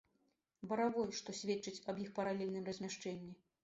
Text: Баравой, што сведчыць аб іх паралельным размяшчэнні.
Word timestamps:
Баравой, 0.71 1.13
што 1.21 1.37
сведчыць 1.41 1.85
аб 1.93 2.03
іх 2.07 2.13
паралельным 2.19 2.63
размяшчэнні. 2.73 3.35